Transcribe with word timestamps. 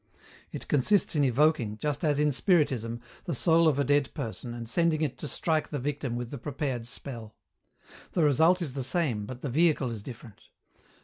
It 0.51 0.67
consists 0.67 1.15
in 1.15 1.23
evoking, 1.23 1.77
just 1.77 2.03
as 2.03 2.17
in 2.19 2.31
Spiritism, 2.31 2.99
the 3.25 3.35
soul 3.35 3.67
of 3.67 3.77
a 3.77 3.83
dead 3.83 4.11
person 4.15 4.51
and 4.51 4.67
sending 4.67 5.03
it 5.03 5.15
to 5.19 5.27
strike 5.27 5.69
the 5.69 5.77
victim 5.77 6.15
with 6.15 6.31
the 6.31 6.39
prepared 6.39 6.87
spell. 6.87 7.35
The 8.13 8.23
result 8.23 8.63
is 8.63 8.73
the 8.73 8.81
same 8.81 9.27
but 9.27 9.41
the 9.41 9.49
vehicle 9.51 9.91
is 9.91 10.01
different. 10.01 10.41